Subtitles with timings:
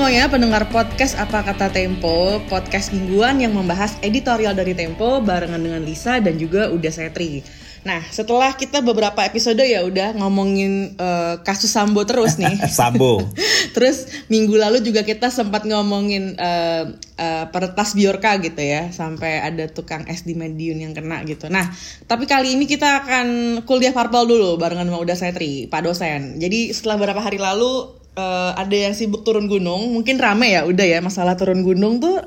[0.00, 5.84] Semuanya pendengar podcast Apa Kata Tempo Podcast mingguan yang membahas editorial dari Tempo Barengan dengan
[5.84, 7.44] Lisa dan juga Uda Setri.
[7.84, 12.56] Nah setelah kita beberapa episode ya udah ngomongin uh, kasus Sambo terus nih.
[12.80, 13.28] Sambo.
[13.76, 19.68] Terus minggu lalu juga kita sempat ngomongin uh, uh, peretas Biorka gitu ya Sampai ada
[19.68, 21.52] tukang es di Mediun yang kena gitu.
[21.52, 21.68] Nah
[22.08, 23.26] tapi kali ini kita akan
[23.68, 26.40] kuliah parpol dulu barengan sama Uda Setri Pak dosen.
[26.40, 30.86] Jadi setelah beberapa hari lalu uh, ada yang sibuk turun gunung, mungkin rame ya udah
[30.86, 32.18] ya masalah turun gunung tuh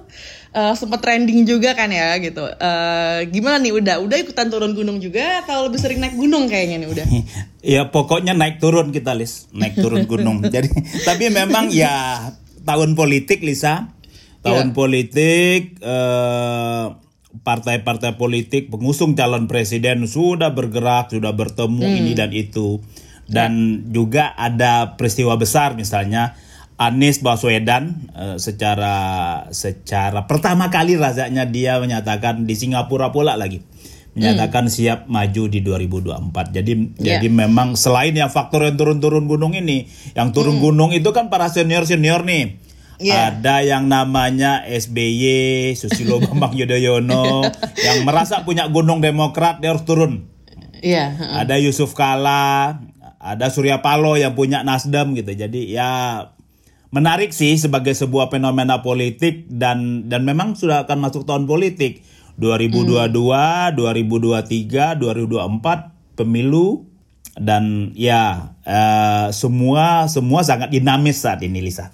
[0.53, 2.45] uh, sempat trending juga kan ya gitu.
[2.45, 6.85] Uh, gimana nih udah udah ikutan turun gunung juga atau lebih sering naik gunung kayaknya
[6.85, 7.05] nih udah?
[7.75, 10.45] ya pokoknya naik turun kita lis, naik turun gunung.
[10.53, 10.69] Jadi
[11.03, 12.31] tapi memang ya
[12.63, 13.91] tahun politik Lisa,
[14.45, 14.75] tahun yeah.
[14.75, 15.61] politik.
[15.83, 17.01] Uh,
[17.33, 21.97] partai-partai politik pengusung calon presiden sudah bergerak, sudah bertemu hmm.
[21.97, 22.77] ini dan itu
[23.27, 26.35] dan juga ada peristiwa besar misalnya
[26.75, 28.95] Anies Baswedan uh, secara
[29.53, 33.63] secara pertama kali rasanya dia menyatakan di Singapura pula lagi
[34.13, 34.73] menyatakan hmm.
[34.73, 36.53] siap maju di 2024.
[36.53, 37.17] Jadi yeah.
[37.17, 40.65] jadi memang selain yang faktor yang turun-turun gunung ini, yang turun hmm.
[40.69, 42.61] gunung itu kan para senior-senior nih.
[43.01, 43.33] Yeah.
[43.33, 47.41] Ada yang namanya SBY, Susilo Bambang Yudhoyono
[47.81, 50.29] yang merasa punya gunung Demokrat dia harus turun.
[50.85, 51.17] Yeah.
[51.17, 51.41] Uh.
[51.41, 52.85] Ada Yusuf Kala,
[53.23, 55.31] ada Surya Paloh yang punya Nasdem gitu.
[55.31, 56.27] Jadi ya
[56.91, 62.03] menarik sih sebagai sebuah fenomena politik dan dan memang sudah akan masuk tahun politik
[62.35, 63.79] 2022, hmm.
[63.79, 66.85] 2023, 2024 pemilu
[67.33, 71.89] dan ya uh, semua semua sangat dinamis saat ini Lisa.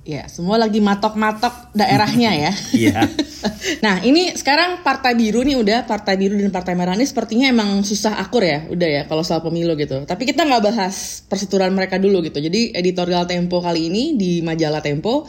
[0.00, 2.52] Ya, semua lagi matok-matok daerahnya ya.
[2.80, 3.04] Iya.
[3.84, 7.84] nah, ini sekarang Partai Biru nih udah Partai Biru dan Partai Merah ini sepertinya emang
[7.84, 10.04] susah akur ya, udah ya kalau soal pemilu gitu.
[10.08, 12.40] Tapi kita nggak bahas perseturuan mereka dulu gitu.
[12.40, 15.28] Jadi editorial Tempo kali ini di majalah Tempo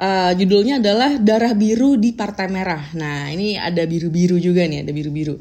[0.00, 2.92] uh, judulnya adalah Darah Biru di Partai Merah.
[2.96, 5.36] Nah, ini ada biru-biru juga nih, ada biru-biru.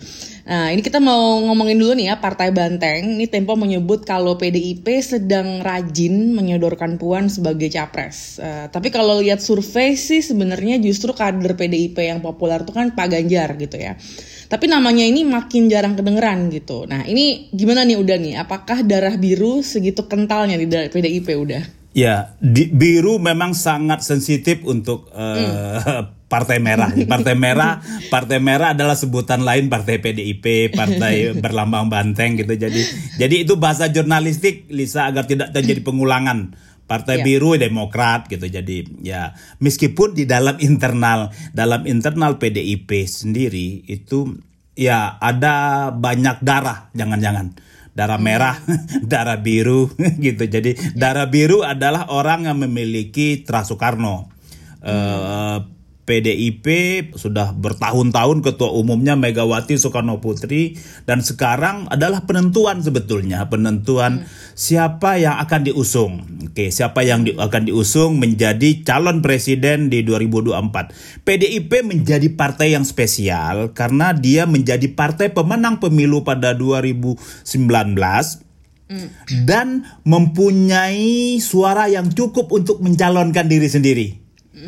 [0.46, 3.18] Nah, ini kita mau ngomongin dulu nih ya Partai Banteng.
[3.18, 8.38] Ini Tempo menyebut kalau PDIP sedang rajin menyodorkan Puan sebagai capres.
[8.38, 13.08] Uh, tapi kalau lihat survei sih sebenarnya justru kader PDIP yang populer itu kan Pak
[13.10, 13.98] Ganjar gitu ya.
[14.46, 16.86] Tapi namanya ini makin jarang kedengeran gitu.
[16.86, 18.34] Nah, ini gimana nih udah nih?
[18.38, 21.85] Apakah darah biru segitu kentalnya di PDIP udah?
[21.96, 26.28] Ya, di, biru memang sangat sensitif untuk uh, hmm.
[26.36, 26.92] Partai Merah.
[27.12, 27.80] Partai Merah,
[28.12, 32.52] Partai Merah adalah sebutan lain Partai PDIP, Partai berlambang banteng gitu.
[32.52, 32.84] Jadi,
[33.16, 36.60] jadi itu bahasa jurnalistik, Lisa agar tidak terjadi pengulangan.
[36.86, 37.26] Partai yeah.
[37.26, 38.46] Biru Demokrat gitu.
[38.46, 44.38] Jadi ya meskipun di dalam internal dalam internal PDIP sendiri itu
[44.78, 47.58] ya ada banyak darah, jangan-jangan
[47.96, 48.60] darah merah,
[49.12, 49.90] darah biru
[50.26, 50.44] gitu.
[50.46, 54.28] Jadi darah biru adalah orang yang memiliki Trans Soekarno.
[54.86, 54.92] Hmm.
[54.92, 55.60] Uh,
[56.06, 56.66] PDIP
[57.18, 60.78] sudah bertahun-tahun ketua umumnya Megawati Soekarno Putri
[61.10, 64.30] dan sekarang adalah penentuan sebetulnya penentuan hmm.
[64.54, 66.22] siapa yang akan diusung.
[66.46, 71.26] Oke, siapa yang di, akan diusung menjadi calon presiden di 2024.
[71.26, 77.18] PDIP menjadi partai yang spesial karena dia menjadi partai pemenang pemilu pada 2019
[77.98, 79.10] hmm.
[79.50, 84.25] dan mempunyai suara yang cukup untuk mencalonkan diri sendiri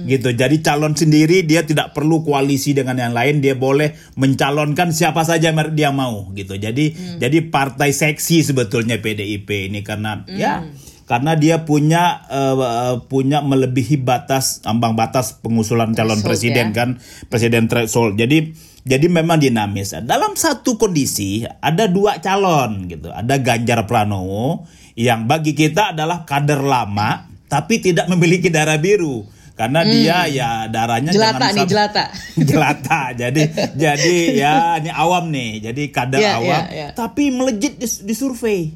[0.08, 0.30] gitu.
[0.36, 5.52] Jadi calon sendiri dia tidak perlu koalisi dengan yang lain, dia boleh mencalonkan siapa saja
[5.72, 6.60] dia mau gitu.
[6.60, 7.18] Jadi mm.
[7.24, 10.38] jadi partai seksi sebetulnya PDIP ini karena mm.
[10.38, 10.64] ya
[11.08, 16.84] karena dia punya uh, punya melebihi batas ambang batas pengusulan calon presiden ya?
[16.84, 16.90] kan
[17.32, 18.20] presiden threshold.
[18.20, 18.52] Jadi
[18.88, 19.96] jadi memang dinamis.
[20.04, 23.12] Dalam satu kondisi ada dua calon gitu.
[23.12, 24.68] Ada Ganjar Pranowo
[25.00, 29.24] yang bagi kita adalah kader lama tapi tidak memiliki darah biru
[29.58, 29.90] karena hmm.
[29.90, 32.04] dia ya darahnya jelata nih jelata
[32.54, 33.42] jelata jadi
[33.74, 36.90] jadi ya ini awam nih jadi kadar yeah, awam yeah, yeah.
[36.94, 38.70] tapi melejit di, di survei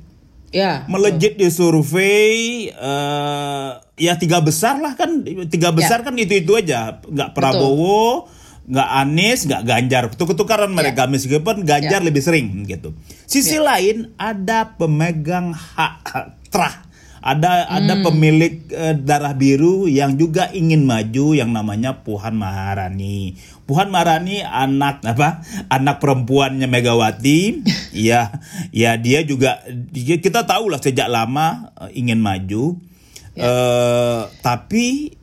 [0.50, 5.78] ya melejit di survei uh, ya tiga besar lah kan tiga ya.
[5.78, 6.06] besar yeah.
[6.10, 8.28] kan itu itu aja nggak Prabowo
[8.66, 11.12] nggak Anies nggak Ganjar tukar-tukaran mereka yeah.
[11.14, 12.08] meskipun Ganjar yeah.
[12.10, 12.98] lebih sering gitu
[13.30, 13.70] sisi yeah.
[13.70, 16.10] lain ada pemegang hak
[16.50, 16.91] trah
[17.22, 17.78] ada hmm.
[17.78, 23.38] ada pemilik uh, darah biru yang juga ingin maju yang namanya Puhan Maharani.
[23.70, 25.46] Puhan Maharani anak apa?
[25.70, 27.62] Anak perempuannya Megawati.
[28.10, 28.42] ya,
[28.74, 29.62] ya dia juga
[29.94, 32.82] kita tahu lah sejak lama uh, ingin maju.
[33.38, 33.48] Ya.
[33.48, 35.16] Uh, tapi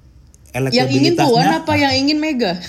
[0.75, 2.59] Yang ingin Puan apa yang ingin Mega?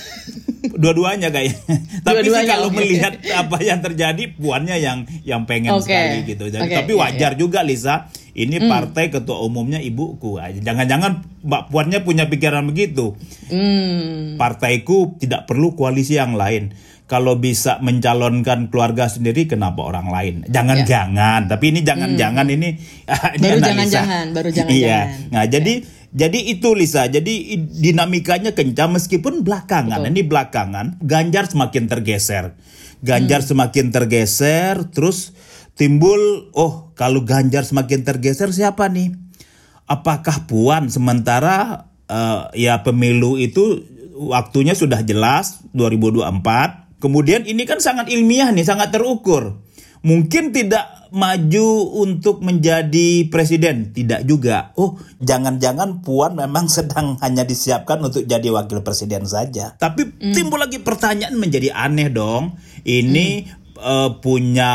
[0.60, 1.56] Dua-duanya kayaknya.
[2.04, 2.76] tapi sih kalau oke.
[2.78, 5.88] melihat apa yang terjadi, Puannya yang yang pengen Oke.
[5.88, 6.52] sekali gitu.
[6.52, 8.08] Jadi, Oke, tapi iya, wajar juga Lisa.
[8.30, 8.70] Ini Hmm.
[8.72, 10.40] partai ketua umumnya ibuku.
[10.40, 13.16] Jangan-jangan Mbak Puannya punya pikiran begitu.
[13.52, 14.40] Hmm.
[14.40, 16.72] Partaiku tidak perlu koalisi yang lain.
[17.10, 20.36] Kalau bisa mencalonkan keluarga sendiri, kenapa orang lain?
[20.46, 21.50] Jangan-jangan.
[21.50, 22.70] Tapi ini jangan-jangan ini,
[23.36, 23.42] ini Hmm.
[23.42, 24.78] Baru jangan-jangan, baru jangan-jangan.
[24.88, 25.00] Iya.
[25.34, 25.74] Nah, jadi
[26.10, 27.06] jadi itu Lisa.
[27.06, 30.02] Jadi dinamikanya kencang meskipun belakangan.
[30.02, 30.12] Betul.
[30.14, 32.58] Ini belakangan Ganjar semakin tergeser.
[32.58, 33.06] Hmm.
[33.06, 35.38] Ganjar semakin tergeser, terus
[35.78, 39.14] timbul oh kalau Ganjar semakin tergeser siapa nih?
[39.86, 43.86] Apakah Puan sementara eh, ya pemilu itu
[44.18, 47.00] waktunya sudah jelas 2024.
[47.00, 49.64] Kemudian ini kan sangat ilmiah nih, sangat terukur.
[50.04, 51.68] Mungkin tidak maju
[52.06, 54.74] untuk menjadi presiden, tidak juga.
[54.78, 59.76] Oh, jangan-jangan Puan memang sedang hanya disiapkan untuk jadi wakil presiden saja.
[59.78, 62.58] Tapi timbul lagi pertanyaan menjadi aneh dong.
[62.86, 63.28] Ini
[63.78, 64.72] eh, punya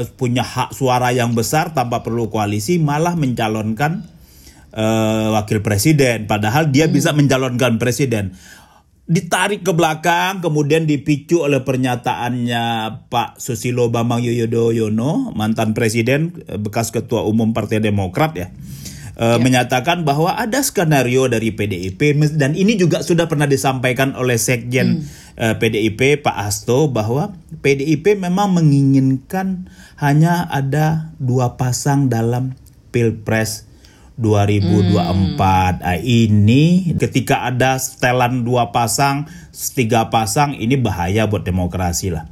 [0.00, 4.06] eh, punya hak suara yang besar tanpa perlu koalisi malah mencalonkan
[4.76, 8.36] eh, wakil presiden padahal dia bisa mencalonkan presiden
[9.06, 12.64] ditarik ke belakang kemudian dipicu oleh pernyataannya
[13.06, 18.50] Pak Susilo Bambang Yudhoyono mantan presiden eh, bekas ketua umum Partai Demokrat ya
[19.14, 25.06] eh, menyatakan bahwa ada skenario dari PDIP dan ini juga sudah pernah disampaikan oleh Sekjen
[25.38, 29.70] eh, PDIP Pak Hasto bahwa PDIP memang menginginkan
[30.02, 32.58] hanya ada dua pasang dalam
[32.90, 33.65] Pilpres
[34.16, 39.28] 2024 Ah, ini ketika ada setelan dua pasang
[39.76, 42.24] tiga pasang ini bahaya buat demokrasi lah.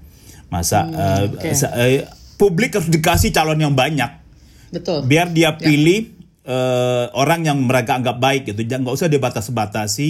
[0.48, 0.88] Masa
[1.28, 1.52] oke.
[1.52, 2.08] sa- eh,
[2.40, 4.24] publik harus dikasih calon yang banyak.
[4.74, 5.06] Betul.
[5.06, 6.10] biar dia pilih
[6.44, 8.64] eh, orang yang mereka anggap baik gitu.
[8.64, 10.08] Jangan nggak usah dibatas-batasi.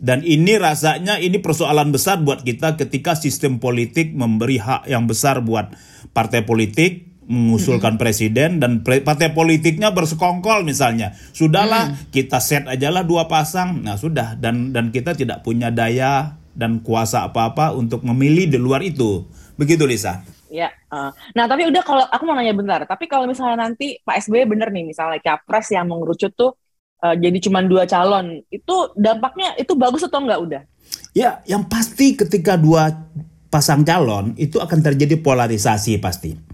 [0.00, 5.44] Dan ini rasanya ini persoalan besar buat kita ketika sistem politik memberi hak yang besar
[5.44, 5.76] buat
[6.16, 11.14] partai politik mengusulkan presiden dan pre- partai politiknya bersekongkol misalnya.
[11.30, 13.86] Sudahlah kita set ajalah dua pasang.
[13.86, 14.34] Nah sudah.
[14.34, 19.30] Dan dan kita tidak punya daya dan kuasa apa-apa untuk memilih di luar itu.
[19.54, 20.26] Begitu Lisa?
[20.50, 24.26] Ya, eh, nah tapi udah kalau aku mau nanya bentar, tapi kalau misalnya nanti Pak
[24.26, 26.58] SBY bener nih, misalnya capres yang mengerucut tuh
[27.06, 30.62] eh, jadi cuma dua calon, itu dampaknya itu bagus atau enggak udah?
[31.14, 32.90] Ya, yang pasti ketika dua
[33.46, 36.49] pasang calon itu akan terjadi polarisasi pasti.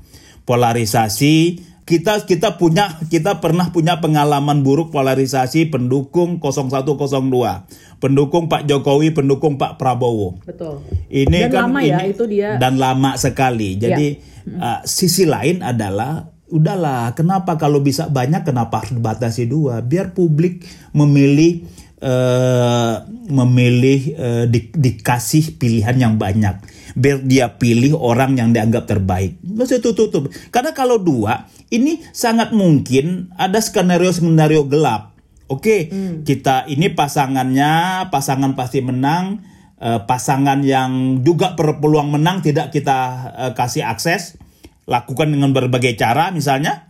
[0.47, 8.03] Polarisasi kita kita punya kita pernah punya pengalaman buruk polarisasi pendukung 0102.
[8.03, 10.43] Pendukung Pak Jokowi, pendukung Pak Prabowo.
[10.43, 10.83] Betul.
[11.07, 13.79] Ini Dan kan lama ya, ini- itu dia- dan lama sekali.
[13.79, 14.19] Jadi
[14.51, 20.63] uh, sisi lain adalah udahlah kenapa kalau bisa banyak kenapa harus dibatasi dua biar publik
[20.95, 21.67] memilih
[21.97, 22.95] eh
[23.33, 26.61] memilih eh, di- dikasih pilihan yang banyak.
[26.97, 29.41] Biar dia pilih orang yang dianggap terbaik.
[29.45, 30.33] Maksudnya tutup tutup.
[30.53, 35.17] Karena kalau dua ini sangat mungkin ada skenario skenario gelap.
[35.47, 35.89] Oke
[36.27, 39.45] kita ini pasangannya pasangan pasti menang.
[39.77, 42.99] Eh, pasangan yang juga berpeluang menang tidak kita
[43.37, 44.41] eh, kasih akses.
[44.89, 46.87] Lakukan dengan berbagai cara misalnya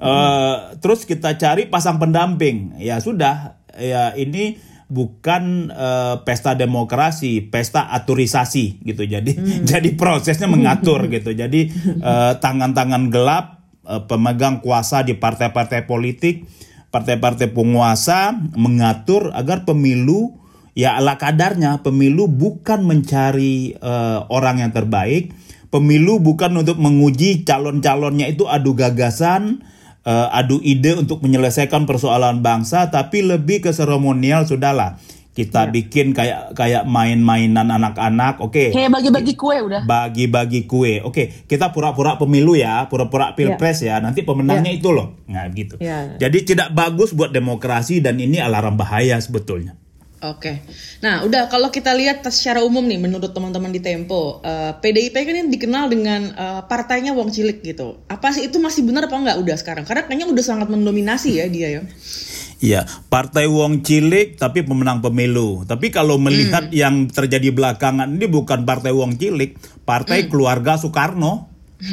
[0.00, 2.80] Eh, terus kita cari pasang pendamping.
[2.80, 3.60] Ya sudah.
[3.76, 4.56] Ya ini
[4.90, 9.04] bukan eh, pesta demokrasi pesta aturisasi gitu.
[9.04, 9.36] Jadi
[9.70, 11.36] jadi prosesnya mengatur gitu.
[11.36, 11.68] Jadi
[12.00, 16.48] eh, tangan-tangan gelap eh, pemegang kuasa di partai-partai politik
[16.90, 20.42] partai-partai penguasa mengatur agar pemilu
[20.74, 25.30] ya ala kadarnya pemilu bukan mencari eh, orang yang terbaik.
[25.70, 29.62] Pemilu bukan untuk menguji calon-calonnya itu adu gagasan
[30.04, 36.58] eh, adu ide untuk menyelesaikan persoalan bangsa tapi lebih ke seremonial sudahlah kita bikin kayak
[36.58, 38.42] kayak main-mainan anak-anak.
[38.42, 38.74] Oke.
[38.74, 39.86] Kayak bagi-bagi kue udah.
[39.86, 40.98] bagi-bagi kue.
[41.00, 44.02] Oke kita pura-pura pemilu ya pura-pura pilpres ya.
[44.02, 45.22] Nanti pemenangnya itu loh.
[45.30, 45.78] Nah gitu.
[45.78, 46.18] Ya.
[46.18, 49.78] jadi tidak bagus buat demokrasi dan ini alarm bahaya sebetulnya
[50.20, 50.60] Oke,
[51.00, 55.32] nah udah kalau kita lihat secara umum nih menurut teman-teman di Tempo, eh, PDIP kan
[55.32, 58.04] ini dikenal dengan eh, partainya Wong Cilik gitu.
[58.04, 59.88] Apa sih itu masih benar apa enggak udah sekarang?
[59.88, 61.82] Karena kayaknya udah sangat mendominasi ya dia ya.
[62.60, 65.64] Iya, Partai Wong Cilik tapi pemenang pemilu.
[65.64, 69.56] Tapi kalau melihat yang terjadi belakangan ini bukan Partai Wong Cilik,
[69.88, 71.48] Partai Keluarga Soekarno.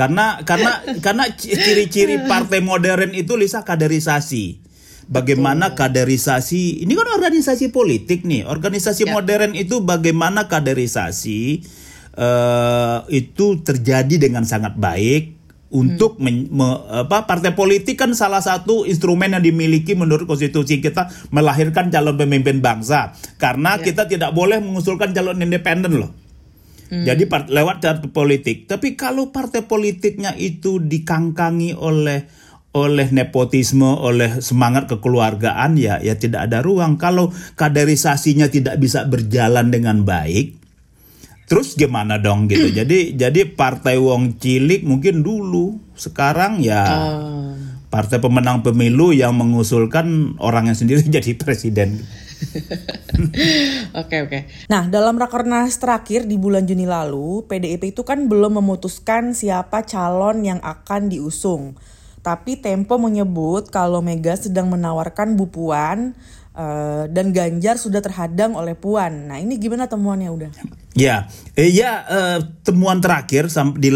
[0.00, 4.69] karena karena karena ci- ciri-ciri partai modern itu Lisa kaderisasi.
[5.10, 6.86] Bagaimana kaderisasi?
[6.86, 8.46] Ini kan organisasi politik nih.
[8.46, 9.18] Organisasi Ya.
[9.18, 11.66] modern itu bagaimana kaderisasi
[12.14, 15.34] eh, itu terjadi dengan sangat baik
[15.70, 16.66] untuk men, me,
[17.06, 22.58] apa partai politik kan salah satu instrumen yang dimiliki menurut konstitusi kita melahirkan calon pemimpin
[22.58, 23.90] bangsa karena Ya.
[23.90, 26.10] kita tidak boleh mengusulkan calon independen loh.
[26.90, 27.06] Hmm.
[27.06, 28.66] Jadi part, lewat partai politik.
[28.66, 32.26] Tapi kalau partai politiknya itu dikangkangi oleh
[32.70, 36.94] oleh nepotisme, oleh semangat kekeluargaan ya ya tidak ada ruang.
[37.02, 40.54] Kalau kaderisasinya tidak bisa berjalan dengan baik,
[41.50, 42.70] terus gimana dong gitu.
[42.78, 47.52] jadi jadi partai wong cilik mungkin dulu, sekarang ya Oh.
[47.90, 51.98] partai pemenang pemilu yang mengusulkan orangnya sendiri jadi presiden.
[53.92, 54.38] Oke oke.
[54.72, 60.46] Nah, dalam rakernas terakhir di bulan Juni lalu, PDIP itu kan belum memutuskan siapa calon
[60.46, 61.76] yang akan diusung.
[62.20, 65.48] Tapi Tempo menyebut kalau Mega sedang menawarkan Bu
[66.50, 69.30] Eh, dan Ganjar sudah terhadang oleh Puan.
[69.30, 70.50] Nah, ini gimana temuannya udah?
[70.98, 73.46] Ya, eh, ya eh, temuan terakhir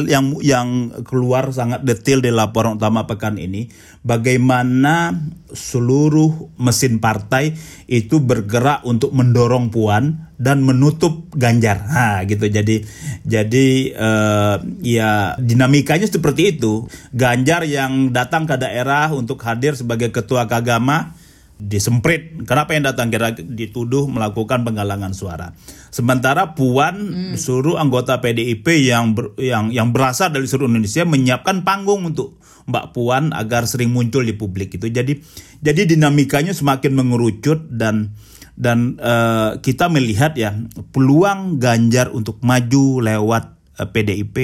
[0.06, 0.68] yang yang
[1.02, 3.74] keluar sangat detail di laporan utama pekan ini,
[4.06, 5.18] bagaimana
[5.50, 7.58] seluruh mesin partai
[7.90, 12.46] itu bergerak untuk mendorong Puan dan menutup Ganjar, ha, gitu.
[12.46, 12.86] Jadi,
[13.26, 16.86] jadi eh, ya dinamikanya seperti itu.
[17.10, 21.18] Ganjar yang datang ke daerah untuk hadir sebagai ketua kagama
[21.64, 22.44] disemprit.
[22.44, 25.56] Kenapa yang datang kira dituduh melakukan penggalangan suara.
[25.88, 26.96] Sementara Puan
[27.34, 32.36] seluruh anggota PDIP yang ber- yang yang berasal dari seluruh Indonesia menyiapkan panggung untuk
[32.68, 34.88] Mbak Puan agar sering muncul di publik itu.
[34.88, 35.20] Jadi
[35.64, 38.12] jadi dinamikanya semakin mengerucut dan
[38.54, 40.54] dan eh, kita melihat ya
[40.94, 43.44] peluang Ganjar untuk maju lewat
[43.80, 44.36] eh, PDIP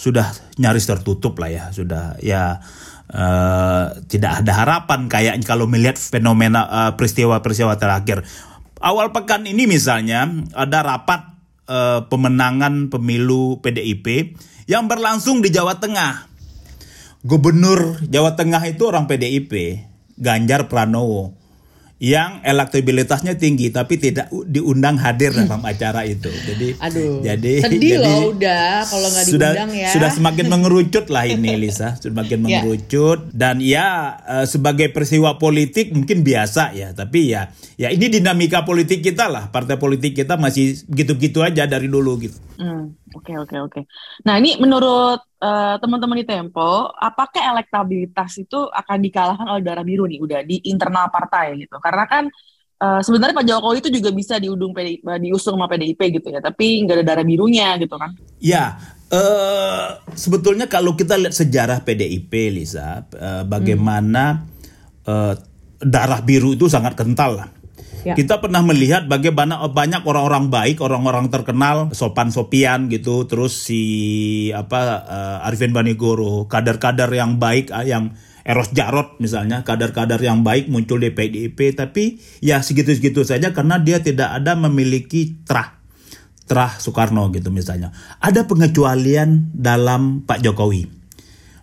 [0.00, 2.64] sudah nyaris tertutup lah ya sudah ya
[3.10, 8.22] eh, tidak ada harapan kayak kalau melihat fenomena eh, peristiwa-peristiwa terakhir.
[8.80, 11.34] Awal pekan ini misalnya ada rapat
[11.66, 14.38] eh, pemenangan pemilu PDIP
[14.70, 16.30] yang berlangsung di Jawa Tengah.
[17.20, 19.84] Gubernur Jawa Tengah itu orang PDIP
[20.16, 21.39] Ganjar Pranowo
[22.00, 26.32] yang elektabilitasnya tinggi tapi tidak diundang hadir dalam acara itu.
[26.32, 27.20] Jadi Aduh.
[27.20, 29.88] jadi Sedih jadi loh udah kalau nggak sudah diundang ya.
[29.92, 32.64] sudah semakin mengerucut lah ini Lisa, semakin Ya.
[32.64, 33.88] mengerucut dan ya
[34.24, 39.52] eh, sebagai peristiwa politik mungkin biasa ya, tapi ya ya ini dinamika politik kita lah.
[39.52, 42.40] Partai politik kita masih gitu-gitu aja dari dulu gitu.
[42.56, 43.80] Hmm, Oke oke oke.
[44.24, 50.04] Nah ini menurut eh, teman-teman di Tempo, apakah elektabilitas itu akan dikalahkan oleh darah biru
[50.04, 51.80] nih udah di internal partai gitu?
[51.80, 52.28] Karena kan
[52.80, 56.84] eh, sebenarnya Pak Jokowi itu juga bisa diudung PDI, diusung sama PDIP gitu ya, tapi
[56.84, 58.12] nggak ada darah birunya gitu kan?
[58.40, 58.76] Ya,
[59.08, 64.44] eh sebetulnya kalau kita lihat sejarah PDIP, Lisa, eh, bagaimana
[65.08, 65.34] eh,
[65.80, 67.59] darah biru itu sangat kental lah.
[68.00, 68.16] Ya.
[68.16, 73.82] Kita pernah melihat bagaimana banyak orang-orang baik, orang-orang terkenal, Sopan Sopian gitu, terus si
[74.56, 80.72] apa eh, Arifin Banigoro, kader-kader yang baik, eh, yang Eros Jarot misalnya, kader-kader yang baik
[80.72, 85.80] muncul di PDIP, tapi ya segitu-segitu saja karena dia tidak ada memiliki trah
[86.50, 87.94] Terah Soekarno gitu misalnya.
[88.18, 90.82] Ada pengecualian dalam Pak Jokowi.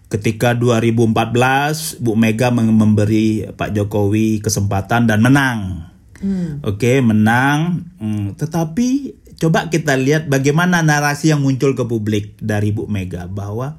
[0.08, 5.92] Ketika 2014 Bu Mega mem- memberi Pak Jokowi kesempatan dan menang.
[6.66, 7.88] Oke, menang.
[8.02, 13.78] Hmm, tetapi coba kita lihat bagaimana narasi yang muncul ke publik dari Bu Mega bahwa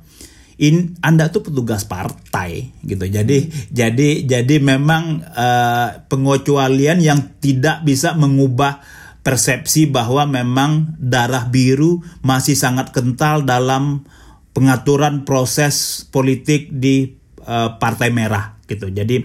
[0.59, 3.07] in Anda tuh petugas partai gitu.
[3.07, 8.83] Jadi jadi jadi memang eh, pengecualian yang tidak bisa mengubah
[9.23, 14.07] persepsi bahwa memang darah biru masih sangat kental dalam
[14.55, 18.93] pengaturan proses politik di eh, partai merah gitu.
[18.93, 19.25] Jadi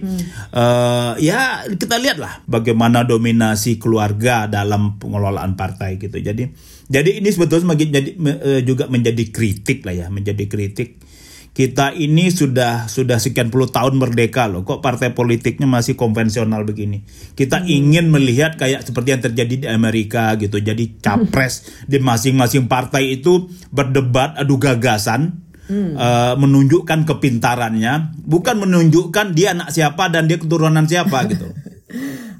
[0.50, 6.16] eh, ya kita lihatlah bagaimana dominasi keluarga dalam pengelolaan partai gitu.
[6.16, 6.48] Jadi
[6.88, 8.10] jadi ini sebetulnya menjadi,
[8.40, 11.04] eh, juga menjadi kritik lah ya, menjadi kritik.
[11.54, 17.06] Kita ini sudah sudah sekian puluh tahun merdeka loh kok partai politiknya masih konvensional begini?
[17.38, 20.58] Kita ingin melihat kayak seperti yang terjadi di Amerika gitu.
[20.58, 29.56] Jadi capres di masing-masing partai itu berdebat adu gagasan eh, menunjukkan kepintarannya bukan menunjukkan dia
[29.56, 31.48] anak siapa dan dia keturunan siapa gitu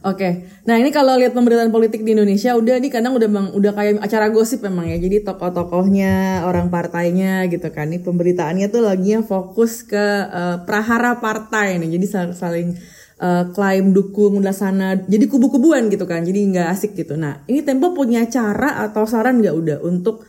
[0.05, 3.73] Oke, nah ini kalau lihat pemberitaan politik di Indonesia udah nih kadang udah bang, udah
[3.73, 5.01] kayak acara gosip memang ya.
[5.01, 7.89] Jadi tokoh-tokohnya, orang partainya gitu kan.
[7.89, 11.97] Nih pemberitaannya tuh lagi fokus ke eh, prahara partai nih.
[11.97, 12.77] Jadi sal- saling
[13.17, 14.93] eh, klaim dukung udah sana.
[15.09, 16.21] Jadi kubu-kubuan gitu kan.
[16.21, 17.17] Jadi nggak asik gitu.
[17.17, 20.29] Nah ini Tempo punya cara atau saran nggak udah untuk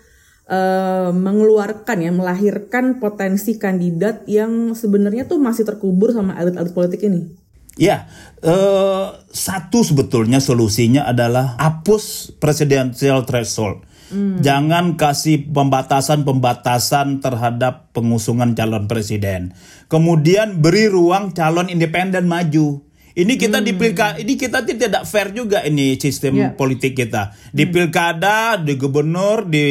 [0.50, 7.46] eh, mengeluarkan ya, melahirkan potensi kandidat yang sebenarnya tuh masih terkubur sama elit-elit politik ini.
[7.76, 8.08] Ya,
[8.40, 13.84] eh, satu sebetulnya solusinya adalah hapus presidential threshold.
[14.14, 14.38] Hmm.
[14.40, 19.58] Jangan kasih pembatasan-pembatasan terhadap pengusungan calon presiden.
[19.90, 22.85] Kemudian beri ruang calon independen maju.
[23.16, 23.66] Ini kita hmm.
[23.66, 26.52] di pilkada, ini kita tidak fair juga ini sistem yeah.
[26.52, 27.32] politik kita.
[27.56, 27.72] Di hmm.
[27.72, 29.66] pilkada, di gubernur, di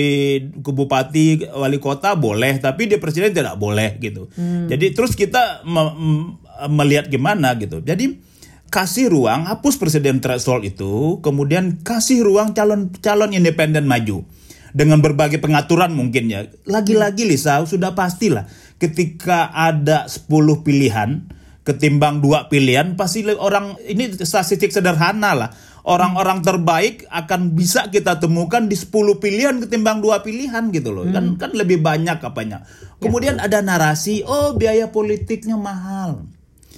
[0.48, 4.32] bupati, wali kota boleh, tapi di presiden tidak boleh gitu.
[4.32, 4.64] Hmm.
[4.64, 5.92] Jadi terus kita me
[6.72, 7.84] melihat gimana gitu.
[7.84, 8.16] Jadi
[8.72, 14.24] kasih ruang, hapus presiden threshold itu, kemudian kasih ruang calon calon independen maju
[14.72, 16.48] dengan berbagai pengaturan mungkin ya.
[16.64, 18.48] Lagi-lagi Lisa sudah pastilah
[18.80, 20.32] ketika ada 10
[20.64, 21.28] pilihan
[21.64, 25.50] ketimbang dua pilihan pasti orang ini statistik sederhana lah.
[25.84, 31.04] Orang-orang terbaik akan bisa kita temukan di 10 pilihan ketimbang dua pilihan gitu loh.
[31.12, 31.40] Kan hmm.
[31.40, 32.64] kan lebih banyak apanya.
[33.04, 36.24] Kemudian ya, ada narasi oh biaya politiknya mahal.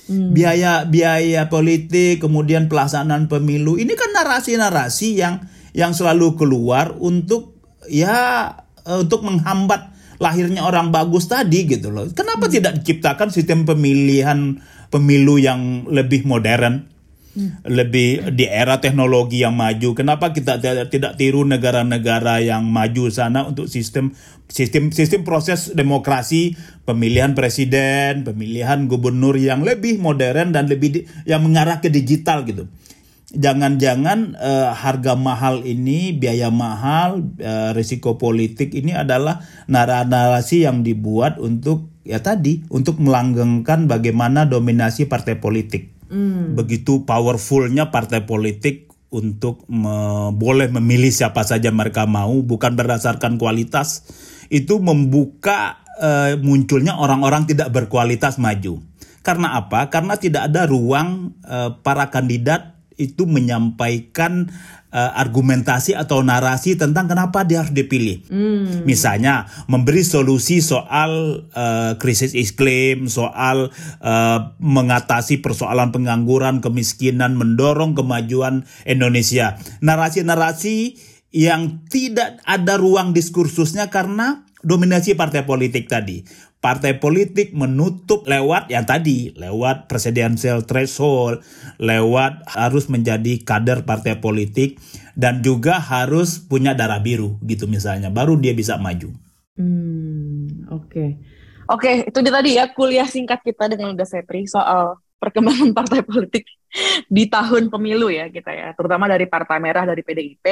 [0.06, 0.30] Hmm.
[0.30, 3.74] biaya biaya politik kemudian pelaksanaan pemilu.
[3.74, 5.42] Ini kan narasi-narasi yang
[5.74, 7.58] yang selalu keluar untuk
[7.90, 8.54] ya
[8.86, 12.06] eh, untuk menghambat lahirnya orang bagus tadi gitu loh.
[12.14, 12.54] Kenapa hmm.
[12.54, 16.86] tidak diciptakan sistem pemilihan pemilu yang lebih modern,
[17.36, 17.66] hmm.
[17.68, 19.92] lebih di era teknologi yang maju.
[19.92, 24.14] Kenapa kita tidak, tiru negara-negara yang maju sana untuk sistem
[24.46, 26.54] sistem sistem proses demokrasi,
[26.86, 32.70] pemilihan presiden, pemilihan gubernur yang lebih modern dan lebih di, yang mengarah ke digital gitu.
[33.26, 41.42] Jangan-jangan uh, harga mahal ini, biaya mahal, uh, risiko politik ini adalah narasi yang dibuat
[41.42, 45.92] untuk ya tadi untuk melanggengkan bagaimana dominasi partai politik.
[46.06, 46.54] Hmm.
[46.54, 54.06] Begitu powerfulnya partai politik untuk me boleh memilih siapa saja mereka mau bukan berdasarkan kualitas
[54.50, 58.78] itu membuka uh, munculnya orang-orang tidak berkualitas maju.
[59.26, 59.90] Karena apa?
[59.90, 64.48] Karena tidak ada ruang uh, para kandidat itu menyampaikan
[64.92, 68.24] uh, argumentasi atau narasi tentang kenapa dia harus dipilih.
[68.28, 68.88] Hmm.
[68.88, 73.68] Misalnya memberi solusi soal uh, krisis iklim, soal
[74.00, 79.60] uh, mengatasi persoalan pengangguran, kemiskinan, mendorong kemajuan Indonesia.
[79.84, 86.24] Narasi-narasi yang tidak ada ruang diskursusnya karena dominasi partai politik tadi
[86.66, 91.46] partai politik menutup lewat yang tadi, lewat presidential threshold,
[91.78, 94.82] lewat harus menjadi kader partai politik
[95.14, 99.14] dan juga harus punya darah biru gitu misalnya, baru dia bisa maju.
[99.54, 100.90] Hmm, oke.
[100.90, 101.08] Okay.
[101.66, 106.46] Okay, itu dia tadi ya kuliah singkat kita dengan Uda Setri soal perkembangan partai politik
[107.06, 110.46] di tahun pemilu ya kita ya, terutama dari Partai Merah dari PDIP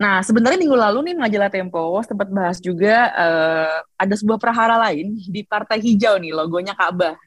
[0.00, 5.12] Nah, sebenarnya minggu lalu nih majalah Tempo sempat bahas juga uh, ada sebuah perhara lain
[5.28, 7.20] di Partai Hijau nih, logonya Ka'bah.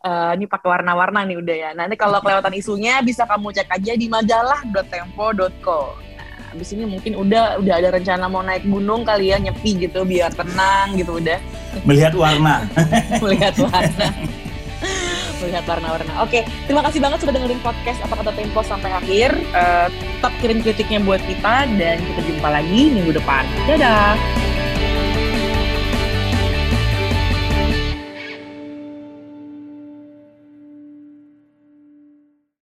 [0.00, 1.70] uh, ini pakai warna-warna nih udah ya.
[1.76, 5.80] Nanti kalau kelewatan isunya bisa kamu cek aja di majalah.tempo.co.
[6.16, 10.08] Nah, abis ini mungkin udah udah ada rencana mau naik gunung kali ya nyepi gitu
[10.08, 11.36] biar tenang gitu udah.
[11.84, 12.64] Melihat warna.
[13.20, 14.08] Melihat warna
[15.44, 16.12] melihat warna-warna.
[16.24, 19.30] Oke, terima kasih banget sudah dengerin podcast apa kata Tempo sampai akhir.
[19.52, 23.44] Uh, tetap kirim kritiknya buat kita dan kita jumpa lagi minggu depan.
[23.68, 24.55] Dadah.